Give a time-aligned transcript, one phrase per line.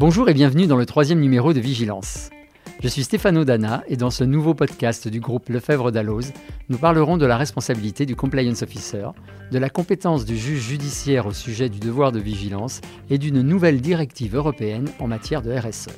[0.00, 2.30] Bonjour et bienvenue dans le troisième numéro de Vigilance.
[2.82, 6.32] Je suis Stéphano Dana et dans ce nouveau podcast du groupe Lefebvre d'Alloz,
[6.70, 9.08] nous parlerons de la responsabilité du compliance officer,
[9.52, 12.80] de la compétence du juge judiciaire au sujet du devoir de vigilance
[13.10, 15.90] et d'une nouvelle directive européenne en matière de RSE.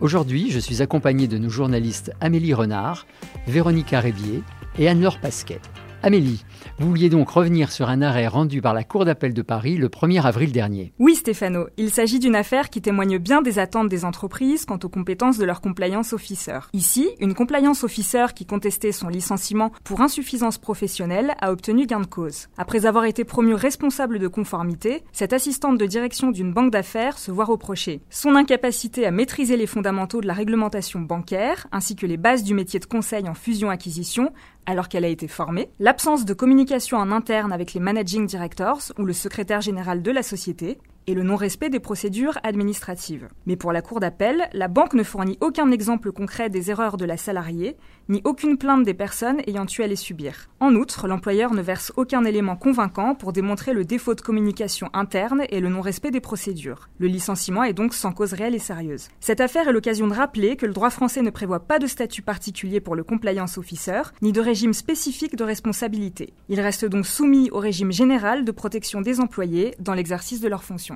[0.00, 3.08] Aujourd'hui, je suis accompagné de nos journalistes Amélie Renard,
[3.48, 4.44] Véronica Rébier
[4.78, 5.60] et Anne-Laure Pasquet.
[6.04, 6.44] Amélie,
[6.80, 9.88] vous vouliez donc revenir sur un arrêt rendu par la Cour d'appel de Paris le
[9.88, 10.92] 1er avril dernier.
[10.98, 14.88] Oui Stéphano, il s'agit d'une affaire qui témoigne bien des attentes des entreprises quant aux
[14.88, 16.58] compétences de leur compliance officer.
[16.72, 22.06] Ici, une compliance officer qui contestait son licenciement pour insuffisance professionnelle a obtenu gain de
[22.06, 22.48] cause.
[22.58, 27.30] Après avoir été promue responsable de conformité, cette assistante de direction d'une banque d'affaires se
[27.30, 32.16] voit reprocher son incapacité à maîtriser les fondamentaux de la réglementation bancaire ainsi que les
[32.16, 34.32] bases du métier de conseil en fusion-acquisition
[34.66, 39.04] alors qu'elle a été formée, l'absence de communication en interne avec les managing directors ou
[39.04, 43.28] le secrétaire général de la société, et le non-respect des procédures administratives.
[43.46, 47.04] Mais pour la Cour d'appel, la banque ne fournit aucun exemple concret des erreurs de
[47.04, 47.76] la salariée,
[48.08, 50.48] ni aucune plainte des personnes ayant eu à les subir.
[50.60, 55.42] En outre, l'employeur ne verse aucun élément convaincant pour démontrer le défaut de communication interne
[55.50, 56.88] et le non-respect des procédures.
[56.98, 59.08] Le licenciement est donc sans cause réelle et sérieuse.
[59.20, 62.22] Cette affaire est l'occasion de rappeler que le droit français ne prévoit pas de statut
[62.22, 66.32] particulier pour le compliance officer, ni de régime spécifique de responsabilité.
[66.48, 70.64] Il reste donc soumis au régime général de protection des employés dans l'exercice de leurs
[70.64, 70.91] fonctions.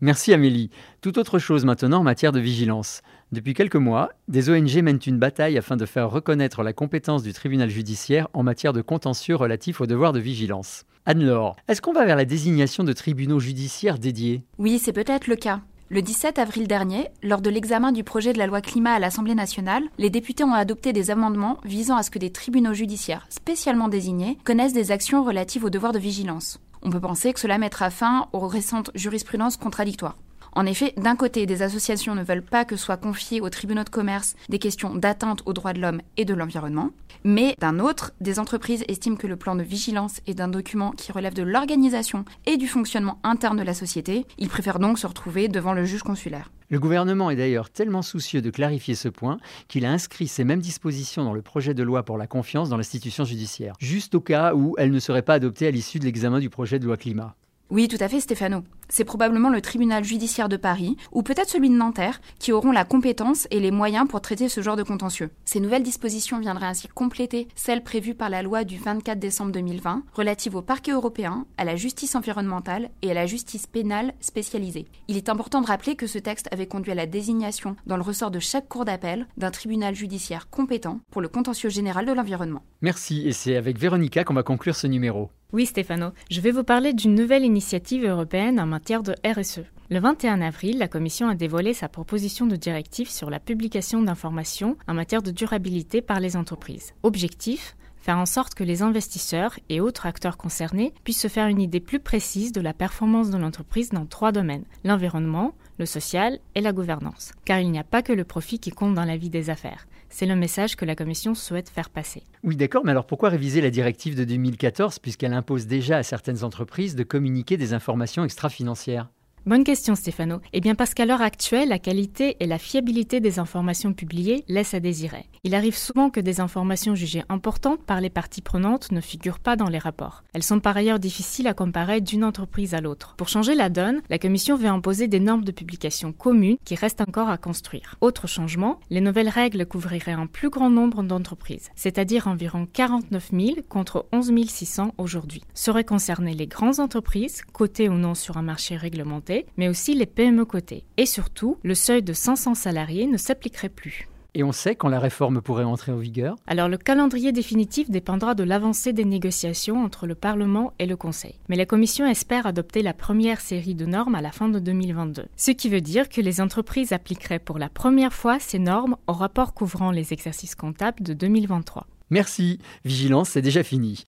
[0.00, 0.70] Merci Amélie.
[1.00, 3.02] Tout autre chose maintenant en matière de vigilance.
[3.32, 7.32] Depuis quelques mois, des ONG mènent une bataille afin de faire reconnaître la compétence du
[7.32, 10.84] tribunal judiciaire en matière de contentieux relatifs au devoir de vigilance.
[11.04, 14.42] Anne-Laure, est-ce qu'on va vers la désignation de tribunaux judiciaires dédiés?
[14.58, 15.60] Oui, c'est peut-être le cas.
[15.90, 19.34] Le 17 avril dernier, lors de l'examen du projet de la loi climat à l'Assemblée
[19.34, 23.88] nationale, les députés ont adopté des amendements visant à ce que des tribunaux judiciaires spécialement
[23.88, 26.60] désignés connaissent des actions relatives au devoir de vigilance.
[26.82, 30.16] On peut penser que cela mettra fin aux récentes jurisprudences contradictoires.
[30.58, 33.90] En effet, d'un côté, des associations ne veulent pas que soient confiées aux tribunaux de
[33.90, 36.90] commerce des questions d'atteinte aux droits de l'homme et de l'environnement,
[37.22, 41.12] mais d'un autre, des entreprises estiment que le plan de vigilance est un document qui
[41.12, 44.26] relève de l'organisation et du fonctionnement interne de la société.
[44.36, 46.50] Ils préfèrent donc se retrouver devant le juge consulaire.
[46.70, 49.38] Le gouvernement est d'ailleurs tellement soucieux de clarifier ce point
[49.68, 52.76] qu'il a inscrit ces mêmes dispositions dans le projet de loi pour la confiance dans
[52.76, 56.40] l'institution judiciaire, juste au cas où elle ne serait pas adoptée à l'issue de l'examen
[56.40, 57.36] du projet de loi climat.
[57.70, 58.62] Oui, tout à fait, Stéphano.
[58.88, 62.86] C'est probablement le tribunal judiciaire de Paris, ou peut-être celui de Nanterre, qui auront la
[62.86, 65.30] compétence et les moyens pour traiter ce genre de contentieux.
[65.44, 70.04] Ces nouvelles dispositions viendraient ainsi compléter celles prévues par la loi du 24 décembre 2020,
[70.14, 74.86] relative au parquet européen, à la justice environnementale et à la justice pénale spécialisée.
[75.08, 78.02] Il est important de rappeler que ce texte avait conduit à la désignation, dans le
[78.02, 82.62] ressort de chaque cour d'appel, d'un tribunal judiciaire compétent pour le contentieux général de l'environnement.
[82.80, 85.30] Merci, et c'est avec Véronica qu'on va conclure ce numéro.
[85.54, 89.62] Oui, Stéphano, je vais vous parler d'une nouvelle initiative européenne en matière de RSE.
[89.88, 94.76] Le 21 avril, la Commission a dévoilé sa proposition de directive sur la publication d'informations
[94.86, 96.92] en matière de durabilité par les entreprises.
[97.02, 101.62] Objectif faire en sorte que les investisseurs et autres acteurs concernés puissent se faire une
[101.62, 106.60] idée plus précise de la performance de l'entreprise dans trois domaines l'environnement, le social et
[106.60, 107.32] la gouvernance.
[107.44, 109.86] Car il n'y a pas que le profit qui compte dans la vie des affaires.
[110.10, 112.22] C'est le message que la Commission souhaite faire passer.
[112.42, 116.44] Oui, d'accord, mais alors pourquoi réviser la directive de 2014 puisqu'elle impose déjà à certaines
[116.44, 119.08] entreprises de communiquer des informations extra-financières?
[119.48, 120.42] Bonne question Stéphano.
[120.52, 124.74] Eh bien parce qu'à l'heure actuelle, la qualité et la fiabilité des informations publiées laissent
[124.74, 125.24] à désirer.
[125.42, 129.56] Il arrive souvent que des informations jugées importantes par les parties prenantes ne figurent pas
[129.56, 130.22] dans les rapports.
[130.34, 133.14] Elles sont par ailleurs difficiles à comparer d'une entreprise à l'autre.
[133.16, 137.00] Pour changer la donne, la Commission veut imposer des normes de publication communes qui restent
[137.00, 137.94] encore à construire.
[138.02, 143.56] Autre changement, les nouvelles règles couvriraient un plus grand nombre d'entreprises, c'est-à-dire environ 49 000
[143.66, 145.42] contre 11 600 aujourd'hui.
[145.54, 150.06] Seraient concernées les grandes entreprises, cotées ou non sur un marché réglementé, mais aussi les
[150.06, 150.84] PME cotées.
[150.96, 154.08] Et surtout, le seuil de 500 salariés ne s'appliquerait plus.
[154.34, 156.36] Et on sait quand la réforme pourrait entrer en vigueur?
[156.46, 161.40] Alors le calendrier définitif dépendra de l'avancée des négociations entre le Parlement et le Conseil.
[161.48, 165.24] Mais la Commission espère adopter la première série de normes à la fin de 2022.
[165.36, 169.12] Ce qui veut dire que les entreprises appliqueraient pour la première fois ces normes au
[169.12, 171.86] rapport couvrant les exercices comptables de 2023.
[172.10, 174.04] Merci, Vigilance, c'est déjà fini.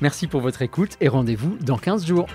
[0.00, 2.26] Merci pour votre écoute et rendez-vous dans 15 jours.